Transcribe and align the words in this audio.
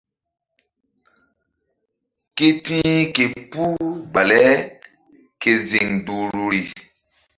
Ke 2.35 2.47
ti̧h 2.65 3.01
ke 3.15 3.23
puh 3.51 3.93
baleke 4.13 5.51
ziŋ 5.69 5.89
duhruri. 6.05 6.63